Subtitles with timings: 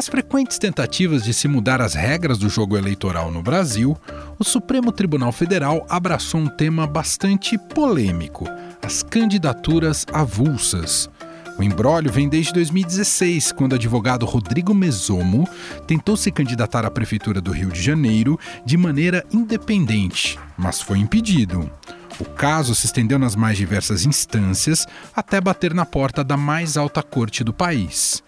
[0.00, 3.94] Nas frequentes tentativas de se mudar as regras do jogo eleitoral no Brasil,
[4.38, 8.46] o Supremo Tribunal Federal abraçou um tema bastante polêmico:
[8.80, 11.10] as candidaturas avulsas.
[11.58, 15.46] O embrólio vem desde 2016, quando o advogado Rodrigo Mesomo
[15.86, 21.70] tentou se candidatar à Prefeitura do Rio de Janeiro de maneira independente, mas foi impedido.
[22.18, 27.02] O caso se estendeu nas mais diversas instâncias até bater na porta da mais alta
[27.02, 28.22] corte do país.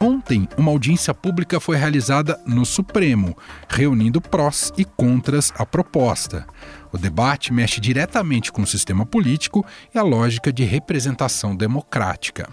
[0.00, 3.36] Ontem, uma audiência pública foi realizada no Supremo,
[3.68, 6.46] reunindo prós e contras à proposta.
[6.92, 12.48] O debate mexe diretamente com o sistema político e a lógica de representação democrática.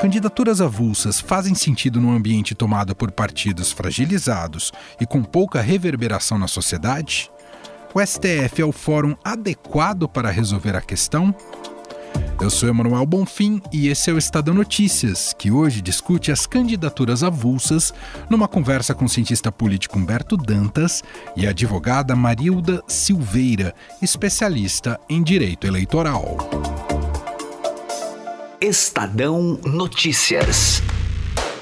[0.00, 6.48] Candidaturas avulsas fazem sentido num ambiente tomado por partidos fragilizados e com pouca reverberação na
[6.48, 7.30] sociedade?
[7.92, 11.34] O STF é o fórum adequado para resolver a questão?
[12.40, 17.22] Eu sou Emanuel Bonfim e esse é o Estadão Notícias, que hoje discute as candidaturas
[17.22, 17.92] avulsas
[18.30, 21.04] numa conversa com o cientista político Humberto Dantas
[21.36, 26.38] e a advogada Marilda Silveira, especialista em direito eleitoral.
[28.58, 30.82] Estadão Notícias.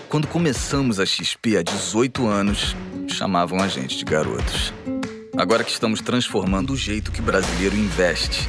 [0.08, 2.76] Quando começamos a XP há 18 anos,
[3.08, 4.72] chamavam a gente de garotos.
[5.36, 8.48] Agora que estamos transformando o jeito que o brasileiro investe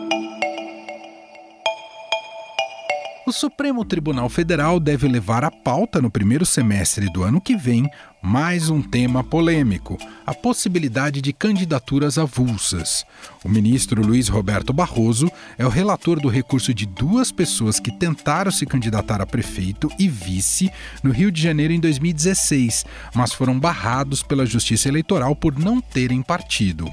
[3.31, 7.89] O Supremo Tribunal Federal deve levar à pauta no primeiro semestre do ano que vem
[8.21, 13.05] mais um tema polêmico: a possibilidade de candidaturas avulsas.
[13.41, 18.51] O ministro Luiz Roberto Barroso é o relator do recurso de duas pessoas que tentaram
[18.51, 20.69] se candidatar a prefeito e vice
[21.01, 22.85] no Rio de Janeiro em 2016,
[23.15, 26.85] mas foram barrados pela Justiça Eleitoral por não terem partido.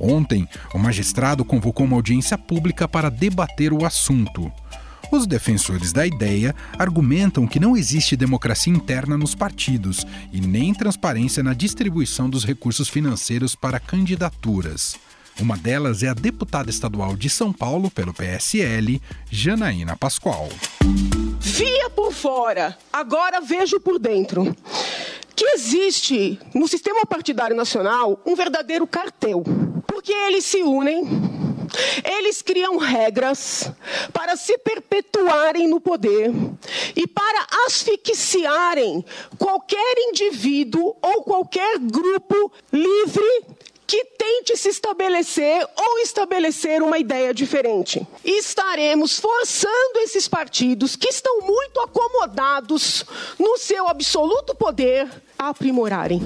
[0.00, 4.50] Ontem, o magistrado convocou uma audiência pública para debater o assunto.
[5.10, 11.42] Os defensores da ideia argumentam que não existe democracia interna nos partidos e nem transparência
[11.42, 14.96] na distribuição dos recursos financeiros para candidaturas.
[15.40, 19.00] Uma delas é a deputada estadual de São Paulo pelo PSL,
[19.30, 20.48] Janaína Pascoal.
[21.40, 24.56] Via por fora, agora vejo por dentro.
[25.36, 29.44] Que existe no sistema partidário nacional um verdadeiro cartel,
[29.86, 31.45] porque eles se unem
[32.04, 33.70] eles criam regras
[34.12, 36.30] para se perpetuarem no poder
[36.94, 39.04] e para asfixiarem
[39.38, 43.44] qualquer indivíduo ou qualquer grupo livre
[43.86, 48.06] que tente se estabelecer ou estabelecer uma ideia diferente.
[48.24, 53.04] Estaremos forçando esses partidos que estão muito acomodados
[53.38, 55.08] no seu absoluto poder
[55.38, 56.20] a aprimorarem.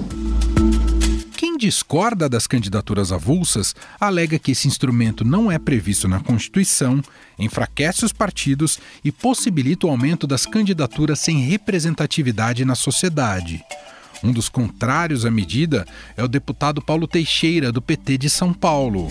[1.61, 7.03] Discorda das candidaturas avulsas alega que esse instrumento não é previsto na Constituição,
[7.37, 13.63] enfraquece os partidos e possibilita o aumento das candidaturas sem representatividade na sociedade.
[14.23, 15.85] Um dos contrários à medida
[16.17, 19.07] é o deputado Paulo Teixeira, do PT de São Paulo.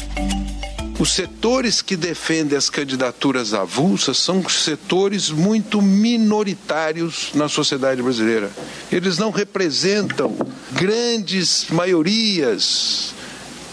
[1.00, 8.50] Os setores que defendem as candidaturas avulsas são setores muito minoritários na sociedade brasileira.
[8.93, 10.37] Eles não representam
[10.72, 13.15] grandes maiorias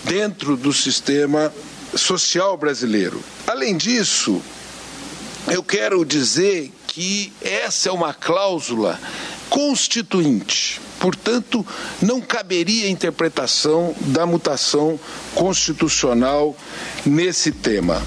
[0.05, 1.53] dentro do sistema
[1.93, 3.21] social brasileiro.
[3.45, 4.41] Além disso,
[5.49, 8.97] eu quero dizer que essa é uma cláusula
[9.49, 10.79] constituinte.
[10.99, 11.65] Portanto,
[12.01, 14.99] não caberia interpretação da mutação
[15.35, 16.55] constitucional
[17.05, 18.01] nesse tema.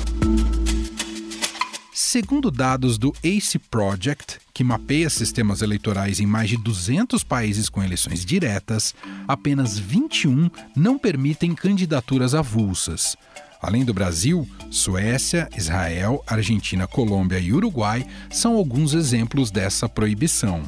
[1.92, 7.82] Segundo dados do ACE Project, que mapeia sistemas eleitorais em mais de 200 países com
[7.82, 8.94] eleições diretas,
[9.28, 13.16] apenas 21 não permitem candidaturas avulsas.
[13.62, 20.62] Além do Brasil, Suécia, Israel, Argentina, Colômbia e Uruguai são alguns exemplos dessa proibição.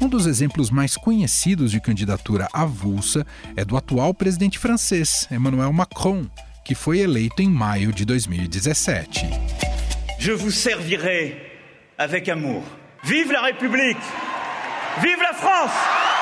[0.00, 6.26] Um dos exemplos mais conhecidos de candidatura avulsa é do atual presidente francês, Emmanuel Macron,
[6.64, 9.26] que foi eleito em maio de 2017.
[10.20, 11.36] Je vous servirai
[11.98, 12.62] avec amour.
[13.02, 13.98] Vive la République!
[15.02, 16.17] Vive la France!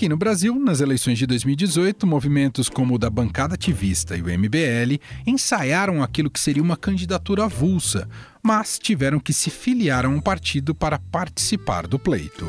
[0.00, 4.28] Aqui no Brasil, nas eleições de 2018, movimentos como o da bancada ativista e o
[4.28, 8.08] MBL ensaiaram aquilo que seria uma candidatura avulsa,
[8.42, 12.46] mas tiveram que se filiar a um partido para participar do pleito.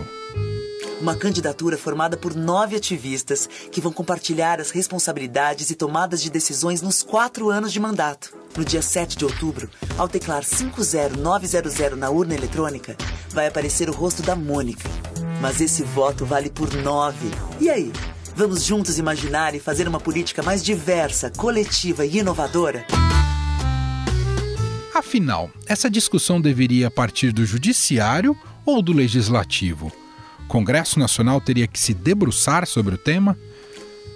[1.01, 6.81] Uma candidatura formada por nove ativistas que vão compartilhar as responsabilidades e tomadas de decisões
[6.81, 8.33] nos quatro anos de mandato.
[8.56, 12.95] No dia 7 de outubro, ao teclar 50900 na urna eletrônica,
[13.31, 14.89] vai aparecer o rosto da Mônica.
[15.41, 17.31] Mas esse voto vale por nove.
[17.59, 17.91] E aí?
[18.35, 22.85] Vamos juntos imaginar e fazer uma política mais diversa, coletiva e inovadora?
[24.93, 29.91] Afinal, essa discussão deveria partir do judiciário ou do legislativo?
[30.47, 33.35] Congresso Nacional teria que se debruçar sobre o tema?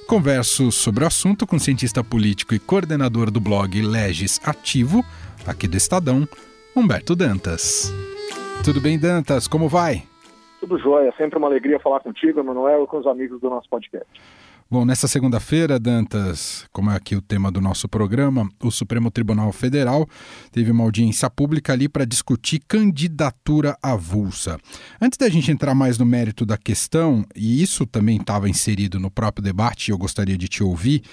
[0.07, 5.03] Converso sobre o assunto com o cientista político e coordenador do blog Legis Ativo,
[5.45, 6.29] aqui do Estadão,
[6.75, 7.91] Humberto Dantas.
[8.63, 9.47] Tudo bem, Dantas?
[9.47, 10.03] Como vai?
[10.67, 14.07] Tudo jóia, sempre uma alegria falar contigo, Emanuel, e com os amigos do nosso podcast.
[14.67, 19.51] Bom, nessa segunda-feira, Dantas, como é aqui o tema do nosso programa, o Supremo Tribunal
[19.51, 20.07] Federal
[20.51, 24.57] teve uma audiência pública ali para discutir candidatura avulsa.
[24.99, 29.11] Antes da gente entrar mais no mérito da questão, e isso também estava inserido no
[29.11, 31.03] próprio debate, eu gostaria de te ouvir,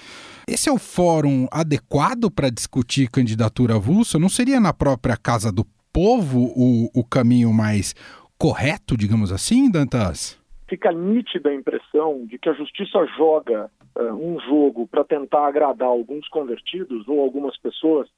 [0.47, 4.17] esse é o fórum adequado para discutir candidatura avulsa?
[4.17, 5.63] Não seria na própria Casa do
[5.93, 7.93] Povo o, o caminho mais
[8.43, 10.37] correto, digamos assim, Dantas?
[10.67, 15.87] fica nítida a impressão de que a justiça joga uh, um jogo para tentar agradar
[15.87, 18.09] alguns convertidos ou algumas pessoas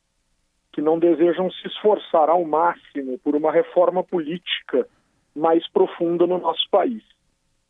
[0.72, 4.88] que não desejam se esforçar ao máximo por uma reforma política
[5.36, 7.04] mais profunda no nosso país.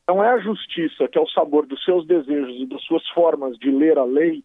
[0.07, 3.72] Não é a justiça que, ao sabor dos seus desejos e das suas formas de
[3.72, 4.44] ler a lei,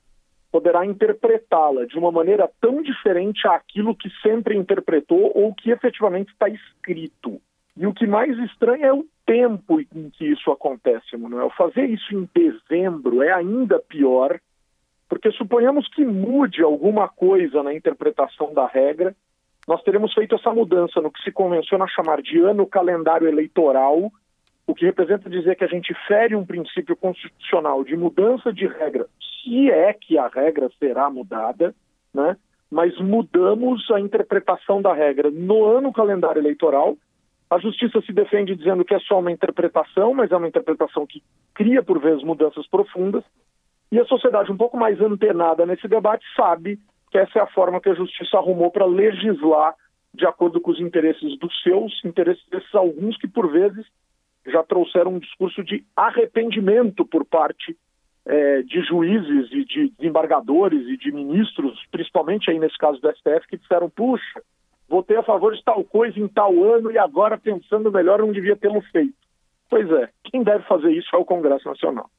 [0.51, 6.49] poderá interpretá-la de uma maneira tão diferente àquilo que sempre interpretou ou que efetivamente está
[6.49, 7.41] escrito.
[7.81, 11.49] E o que mais estranho é o tempo em que isso acontece, Manuel.
[11.57, 14.39] Fazer isso em dezembro é ainda pior,
[15.09, 19.17] porque suponhamos que mude alguma coisa na interpretação da regra,
[19.67, 24.13] nós teremos feito essa mudança no que se convenciona chamar de ano calendário eleitoral,
[24.67, 29.07] o que representa dizer que a gente fere um princípio constitucional de mudança de regra,
[29.43, 31.75] se é que a regra será mudada,
[32.13, 32.37] né?
[32.71, 36.95] mas mudamos a interpretação da regra no ano calendário eleitoral
[37.51, 41.21] a justiça se defende dizendo que é só uma interpretação, mas é uma interpretação que
[41.53, 43.25] cria, por vezes, mudanças profundas.
[43.91, 46.79] E a sociedade, um pouco mais antenada nesse debate, sabe
[47.11, 49.75] que essa é a forma que a justiça arrumou para legislar
[50.15, 53.85] de acordo com os interesses dos seus, interesses desses alguns que, por vezes,
[54.47, 57.77] já trouxeram um discurso de arrependimento por parte
[58.27, 63.49] é, de juízes e de desembargadores e de ministros, principalmente aí nesse caso do STF,
[63.49, 64.41] que disseram: puxa,
[64.91, 68.57] votei a favor de tal coisa em tal ano e agora, pensando melhor, não devia
[68.57, 69.15] tê-lo feito.
[69.71, 72.11] Pois é, quem deve fazer isso é o Congresso Nacional.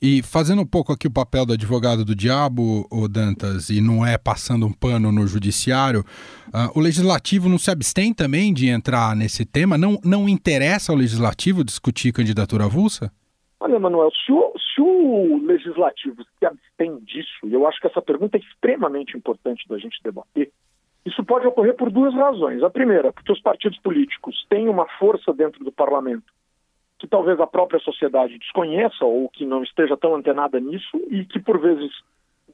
[0.00, 4.06] E fazendo um pouco aqui o papel do advogado do diabo, o Dantas, e não
[4.06, 9.14] é passando um pano no judiciário, uh, o legislativo não se abstém também de entrar
[9.16, 9.76] nesse tema?
[9.76, 13.12] Não, não interessa ao legislativo discutir candidatura avulsa?
[13.60, 18.00] Olha, Manuel, se o, se o legislativo se abstém disso, e eu acho que essa
[18.00, 20.52] pergunta é extremamente importante da gente debater,
[21.04, 22.62] isso pode ocorrer por duas razões.
[22.62, 26.32] A primeira, porque os partidos políticos têm uma força dentro do parlamento
[26.98, 31.38] que talvez a própria sociedade desconheça ou que não esteja tão antenada nisso e que,
[31.38, 31.92] por vezes,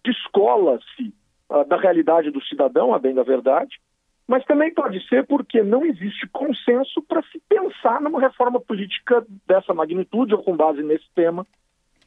[0.05, 1.14] descola-se
[1.49, 3.81] uh, da realidade do cidadão, a bem da verdade,
[4.29, 9.73] mas também pode ser porque não existe consenso para se pensar numa reforma política dessa
[9.73, 11.47] magnitude ou com base nesse tema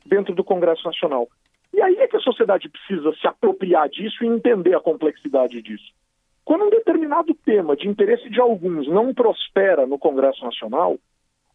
[0.06, 1.28] dentro do Congresso Nacional.
[1.74, 5.92] E aí é que a sociedade precisa se apropriar disso e entender a complexidade disso.
[6.48, 10.98] Quando um determinado tema de interesse de alguns não prospera no Congresso Nacional,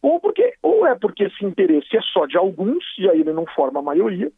[0.02, 3.46] ou, porque, ou é porque esse interesse é só de alguns, e aí ele não
[3.46, 4.30] forma a maioria,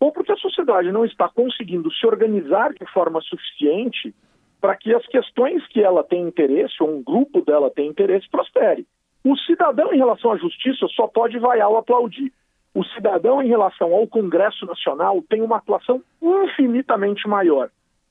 [0.00, 4.14] ou porque a sociedade não está conseguindo se organizar de forma suficiente
[4.62, 8.86] para que as questões que ela tem interesse, ou um grupo dela tem interesse, prospere.
[9.22, 12.32] O cidadão, em relação à justiça, só pode vaiar ou aplaudir.
[12.74, 17.68] O cidadão, em relação ao Congresso Nacional, tem uma atuação infinitamente maior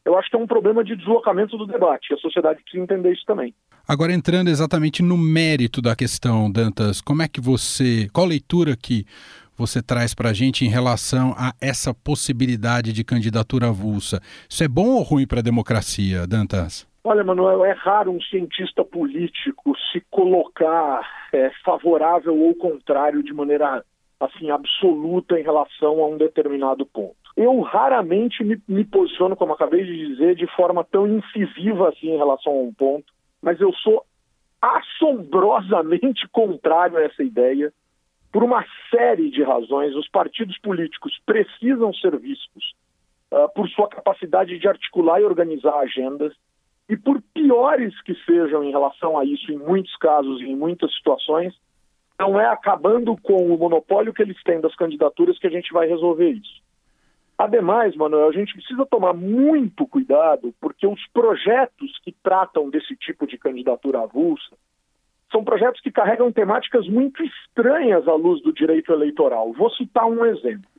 [0.08, 2.14] eu acho que é um problema de deslocamento do debate.
[2.14, 3.54] A sociedade precisa entender isso também.
[3.86, 8.08] Agora, entrando exatamente no mérito da questão, Dantas, como é que você.
[8.14, 9.06] Qual leitura que
[9.58, 14.22] você traz para a gente em relação a essa possibilidade de candidatura avulsa?
[14.50, 16.88] Isso é bom ou ruim para a democracia, Dantas?
[17.04, 21.02] Olha, Manuel, é raro um cientista político se colocar
[21.34, 23.84] é, favorável ou contrário de maneira
[24.20, 27.27] assim absoluta em relação a um determinado ponto.
[27.38, 32.18] Eu raramente me, me, posiciono, como acabei de dizer, de forma tão incisiva assim em
[32.18, 34.04] relação a um ponto, mas eu sou
[34.60, 37.72] assombrosamente contrário a essa ideia
[38.32, 39.96] por uma série de razões.
[39.96, 42.74] Os partidos políticos precisam ser vistos
[43.32, 46.34] uh, por sua capacidade de articular e organizar agendas,
[46.90, 50.92] e por piores que sejam em relação a isso, em muitos casos e em muitas
[50.96, 51.54] situações,
[52.20, 55.88] Não é acabando com o monopólio que eles têm das candidaturas que a gente vai
[55.88, 56.66] resolver isso.
[57.38, 63.28] Ademais, Manuel, a gente precisa tomar muito cuidado, porque os projetos que tratam desse tipo
[63.28, 64.56] de candidatura avulsa
[65.32, 69.54] são projetos que carregam temáticas muito estranhas à luz do direito eleitoral.
[69.54, 70.70] Vou citar um exemplo.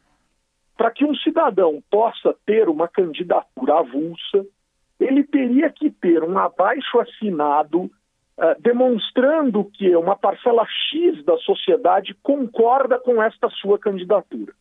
[0.77, 4.45] Para que um cidadão possa ter uma candidatura avulsa,
[4.99, 12.15] ele teria que ter um abaixo assinado uh, demonstrando que uma parcela X da sociedade
[12.23, 14.53] concorda com esta sua candidatura.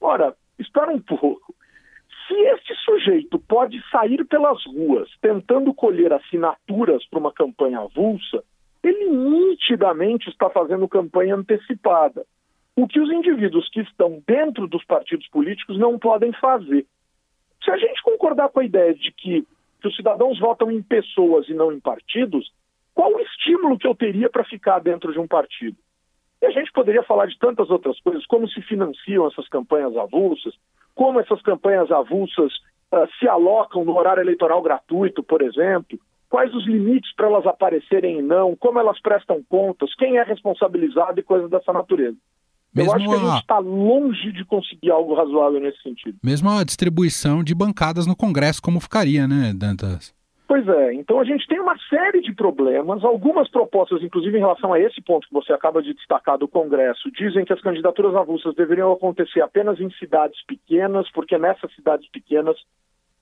[0.00, 1.54] Ora, espera um pouco.
[2.26, 8.44] Se este sujeito pode sair pelas ruas tentando colher assinaturas para uma campanha avulsa,
[8.82, 12.26] ele nitidamente está fazendo campanha antecipada.
[12.76, 16.86] O que os indivíduos que estão dentro dos partidos políticos não podem fazer.
[17.64, 19.46] Se a gente concordar com a ideia de que,
[19.80, 22.52] que os cidadãos votam em pessoas e não em partidos,
[22.94, 25.76] qual o estímulo que eu teria para ficar dentro de um partido?
[26.40, 30.54] E a gente poderia falar de tantas outras coisas, como se financiam essas campanhas avulsas,
[30.94, 32.52] como essas campanhas avulsas
[32.92, 38.18] uh, se alocam no horário eleitoral gratuito, por exemplo, quais os limites para elas aparecerem
[38.18, 42.16] e não, como elas prestam contas, quem é responsabilizado e coisas dessa natureza.
[42.74, 46.18] Mesmo Eu acho que a, a gente está longe de conseguir algo razoável nesse sentido.
[46.22, 50.14] Mesmo a distribuição de bancadas no Congresso, como ficaria, né, Dantas?
[50.48, 54.72] Pois é, então a gente tem uma série de problemas, algumas propostas, inclusive em relação
[54.72, 58.54] a esse ponto que você acaba de destacar do Congresso, dizem que as candidaturas avulsas
[58.54, 62.56] deveriam acontecer apenas em cidades pequenas, porque nessas cidades pequenas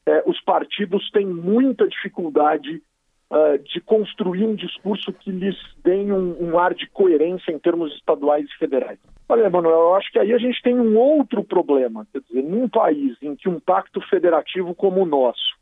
[0.07, 2.81] eh, os partidos têm muita dificuldade
[3.29, 7.93] uh, de construir um discurso que lhes dê um, um, ar de coerência em termos
[7.97, 9.01] estaduais e federais.
[9.29, 12.07] Olha, Manuel, eu acho que aí a gente tem um outro problema.
[12.13, 15.56] Quer dizer, num país em que um pacto federativo como o nosso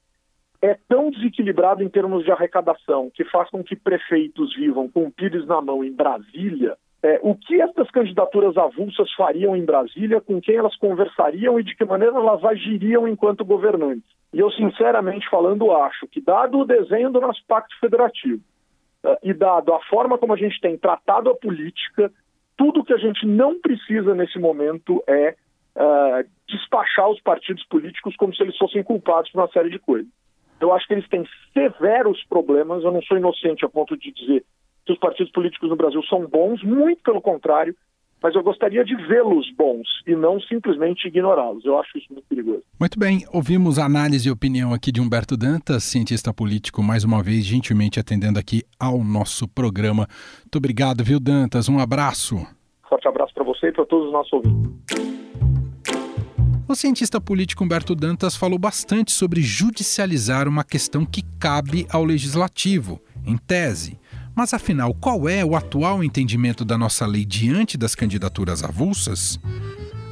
[0.64, 5.10] é tão desequilibrado em termos de arrecadação que faz com que prefeitos vivam com o
[5.10, 10.40] pires na mão em Brasília, é, o que essas candidaturas avulsas fariam em Brasília, com
[10.40, 14.08] quem elas conversariam e de que maneira elas agiriam enquanto governantes.
[14.32, 18.40] E eu, sinceramente falando, acho que, dado o desenho do nosso pacto federativo
[19.04, 22.10] uh, e dado a forma como a gente tem tratado a política,
[22.56, 25.36] tudo que a gente não precisa nesse momento é
[25.76, 30.10] uh, despachar os partidos políticos como se eles fossem culpados por uma série de coisas.
[30.60, 34.44] Eu acho que eles têm severos problemas, eu não sou inocente a ponto de dizer
[34.84, 37.74] que os partidos políticos no Brasil são bons, muito pelo contrário,
[38.22, 41.64] mas eu gostaria de vê-los bons e não simplesmente ignorá-los.
[41.64, 42.62] Eu acho isso muito perigoso.
[42.80, 47.22] Muito bem, ouvimos a análise e opinião aqui de Humberto Dantas, cientista político, mais uma
[47.22, 50.06] vez gentilmente atendendo aqui ao nosso programa.
[50.40, 51.68] Muito obrigado, viu, Dantas?
[51.68, 52.36] Um abraço.
[52.88, 55.53] Forte abraço para você e para todos os nossos ouvintes.
[56.66, 63.02] O cientista político Humberto Dantas falou bastante sobre judicializar uma questão que cabe ao legislativo,
[63.26, 63.98] em tese.
[64.34, 69.38] Mas afinal, qual é o atual entendimento da nossa lei diante das candidaturas avulsas?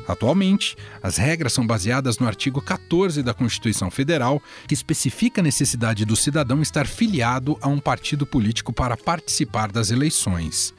[0.07, 6.05] Atualmente, as regras são baseadas no artigo 14 da Constituição Federal, que especifica a necessidade
[6.05, 10.75] do cidadão estar filiado a um partido político para participar das eleições.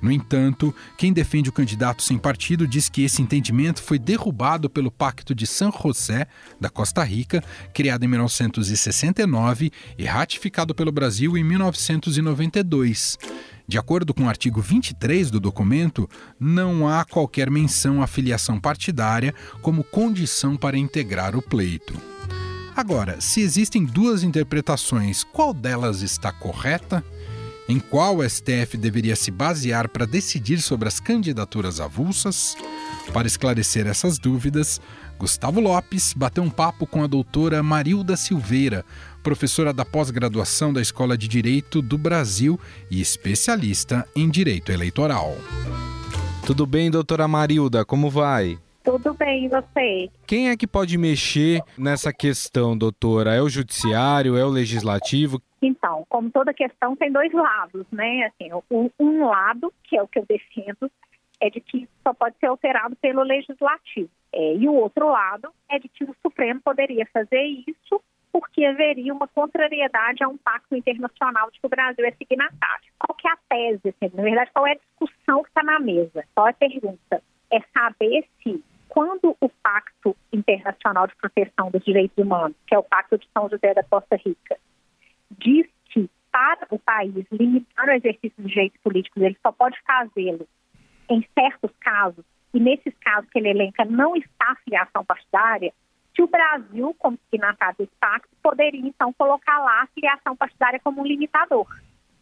[0.00, 4.90] No entanto, quem defende o candidato sem partido diz que esse entendimento foi derrubado pelo
[4.90, 6.26] Pacto de San José,
[6.60, 7.42] da Costa Rica,
[7.74, 13.18] criado em 1969 e ratificado pelo Brasil em 1992.
[13.66, 16.08] De acordo com o artigo 23 do documento,
[16.40, 21.94] não há qualquer menção à filiação partidária como condição para integrar o pleito.
[22.74, 27.04] Agora, se existem duas interpretações, qual delas está correta?
[27.68, 32.56] Em qual o STF deveria se basear para decidir sobre as candidaturas avulsas?
[33.12, 34.80] Para esclarecer essas dúvidas,
[35.18, 38.86] Gustavo Lopes bateu um papo com a doutora Marilda Silveira,
[39.22, 42.58] professora da pós-graduação da Escola de Direito do Brasil
[42.90, 45.36] e especialista em direito eleitoral.
[46.46, 47.84] Tudo bem, doutora Marilda?
[47.84, 48.58] Como vai?
[48.88, 50.08] Tudo bem, você?
[50.26, 53.34] Quem é que pode mexer nessa questão, doutora?
[53.34, 54.34] É o judiciário?
[54.34, 55.42] É o legislativo?
[55.60, 58.24] Então, como toda questão tem dois lados, né?
[58.24, 60.90] Assim, um, um lado, que é o que eu defendo,
[61.38, 64.08] é de que só pode ser alterado pelo legislativo.
[64.32, 68.02] É, e o outro lado é de que o Supremo poderia fazer isso
[68.32, 72.88] porque haveria uma contrariedade a um pacto internacional de que o Brasil é signatário.
[72.98, 73.88] Qual que é a tese?
[73.88, 74.16] Assim?
[74.16, 76.24] Na verdade, qual é a discussão que está na mesa?
[76.34, 77.22] Qual é a pergunta?
[77.50, 82.82] É saber se quando o Pacto Internacional de Proteção dos Direitos Humanos, que é o
[82.82, 84.56] Pacto de São José da Costa Rica,
[85.30, 90.48] diz que para o país limitar o exercício de direitos políticos, ele só pode fazê-lo
[91.08, 95.72] em certos casos, e nesses casos que ele elenca não está a filiação partidária,
[96.14, 101.00] que o Brasil, como signatário desse pacto, poderia então colocar lá a filiação partidária como
[101.00, 101.66] um limitador.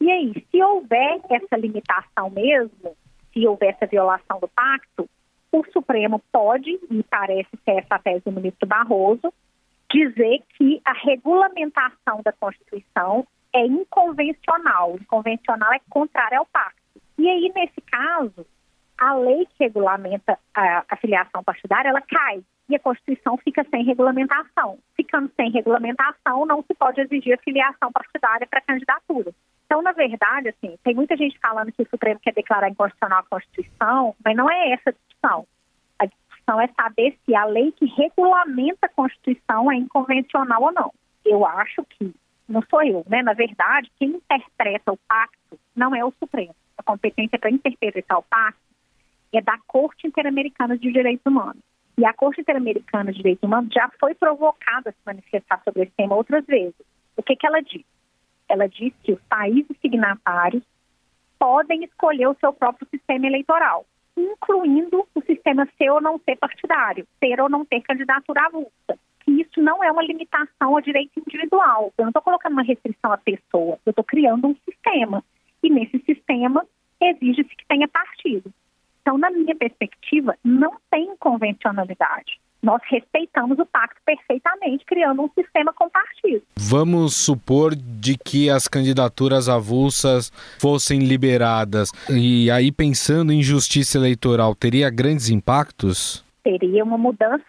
[0.00, 2.96] E aí, se houver essa limitação mesmo,
[3.32, 5.08] se houver essa violação do pacto,
[5.52, 9.32] o Supremo pode, e parece ser essa a tese do ministro Barroso,
[9.90, 14.96] dizer que a regulamentação da Constituição é inconvencional.
[15.00, 16.80] Inconvencional é contrário ao pacto.
[17.18, 18.46] E aí, nesse caso,
[18.98, 23.84] a lei que regulamenta a, a filiação partidária, ela cai e a Constituição fica sem
[23.84, 24.78] regulamentação.
[24.96, 29.32] Ficando sem regulamentação, não se pode exigir a filiação partidária para candidatura.
[29.66, 33.28] Então, na verdade, assim, tem muita gente falando que o Supremo quer declarar inconstitucional a
[33.28, 35.46] Constituição, mas não é essa a discussão.
[35.98, 40.92] A discussão é saber se a lei que regulamenta a Constituição é inconvencional ou não.
[41.24, 42.14] Eu acho que,
[42.48, 43.22] não sou eu, né?
[43.22, 46.54] Na verdade, quem interpreta o pacto não é o Supremo.
[46.78, 48.60] A competência para interpretar o pacto
[49.32, 51.62] é da Corte Interamericana de Direitos Humanos.
[51.98, 55.92] E a Corte Interamericana de Direitos Humanos já foi provocada a se manifestar sobre esse
[55.96, 56.74] tema outras vezes.
[57.16, 57.84] O que, que ela diz?
[58.48, 60.62] Ela diz que os países signatários
[61.38, 63.84] podem escolher o seu próprio sistema eleitoral,
[64.16, 68.98] incluindo o sistema ser ou não ser partidário, ter ou não ter candidatura avulsa.
[69.20, 71.92] Que isso não é uma limitação ao direito individual.
[71.98, 75.22] Eu não estou colocando uma restrição à pessoa, eu estou criando um sistema.
[75.62, 76.64] E nesse sistema
[77.00, 78.52] exige-se que tenha partido.
[79.02, 82.40] Então, na minha perspectiva, não tem convencionalidade.
[82.66, 86.42] Nós respeitamos o pacto perfeitamente, criando um sistema compartido.
[86.58, 91.92] Vamos supor de que as candidaturas avulsas fossem liberadas.
[92.10, 96.24] E aí, pensando em justiça eleitoral, teria grandes impactos?
[96.42, 97.44] Teria uma mudança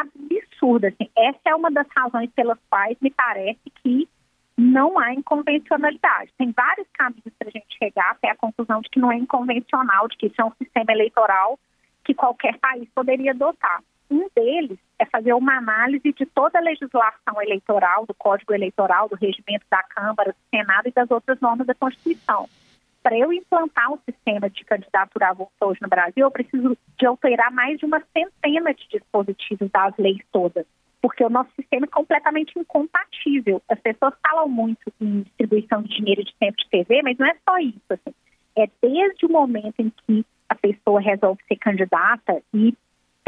[0.00, 0.88] absurda.
[0.88, 1.10] Assim.
[1.14, 4.08] Essa é uma das razões pelas quais me parece que
[4.56, 6.32] não há inconvencionalidade.
[6.38, 10.08] Tem vários caminhos para a gente chegar até a conclusão de que não é inconvencional,
[10.08, 11.58] de que isso é um sistema eleitoral
[12.02, 13.82] que qualquer país poderia adotar.
[14.10, 19.16] Um deles é fazer uma análise de toda a legislação eleitoral, do Código Eleitoral, do
[19.16, 22.48] regimento da Câmara, do Senado e das outras normas da Constituição.
[23.02, 27.52] Para eu implantar um sistema de candidatura avulsa hoje no Brasil, eu preciso de alterar
[27.52, 30.66] mais de uma centena de dispositivos das leis todas
[31.00, 33.62] porque o nosso sistema é completamente incompatível.
[33.68, 37.36] As pessoas falam muito em distribuição de dinheiro de tempo de TV, mas não é
[37.48, 37.80] só isso.
[37.88, 38.14] Assim.
[38.56, 42.74] É desde o momento em que a pessoa resolve ser candidata e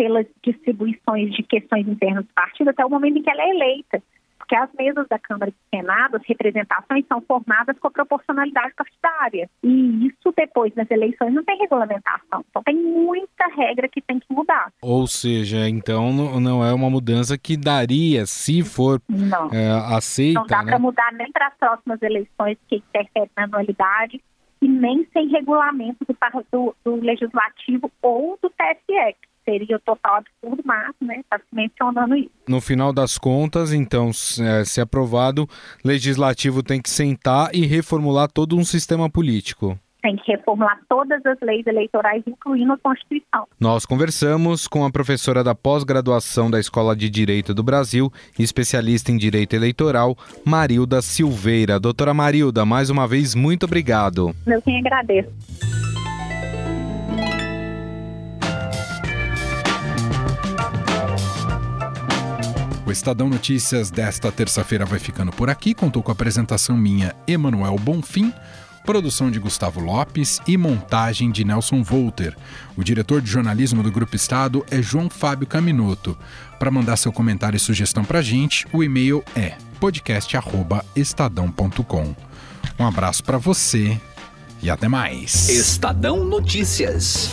[0.01, 4.03] pelas distribuições de questões internas do partido até o momento em que ela é eleita
[4.39, 8.75] porque as mesas da Câmara e do Senado, as representações são formadas com a proporcionalidade
[8.75, 9.49] partidária.
[9.63, 12.45] E isso depois das eleições não tem regulamentação.
[12.49, 14.73] Então tem muita regra que tem que mudar.
[14.83, 16.11] Ou seja, então
[16.41, 19.51] não é uma mudança que daria, se for não.
[19.53, 20.41] É, aceita.
[20.41, 20.71] Não dá né?
[20.71, 24.21] para mudar nem para as próximas eleições que interferem na anualidade
[24.61, 26.17] e nem sem regulamento do,
[26.51, 29.17] do, do Legislativo ou do TSE,
[29.51, 32.31] seria o total absurdo, mas né, está mencionando isso.
[32.49, 34.11] No final das contas, então,
[34.41, 35.49] é, se aprovado,
[35.85, 41.39] legislativo tem que sentar e reformular todo um sistema político tem que reformular todas as
[41.43, 43.47] leis eleitorais, incluindo a Constituição.
[43.61, 49.19] Nós conversamos com a professora da pós-graduação da Escola de Direito do Brasil, especialista em
[49.19, 51.79] direito eleitoral, Marilda Silveira.
[51.79, 54.35] Doutora Marilda, mais uma vez, muito obrigado.
[54.47, 55.31] Eu quem agradeço.
[62.91, 65.75] O Estadão Notícias desta terça-feira vai ficando por aqui.
[65.75, 68.35] Contou com a apresentação minha, Emanuel Bonfim,
[68.85, 72.37] produção de Gustavo Lopes e montagem de Nelson Volter.
[72.77, 76.19] O diretor de jornalismo do Grupo Estado é João Fábio Caminoto.
[76.59, 82.17] Para mandar seu comentário e sugestão para a gente, o e-mail é podcast@estadão.com.
[82.77, 84.01] Um abraço para você
[84.61, 85.49] e até mais.
[85.49, 87.31] Estadão Notícias.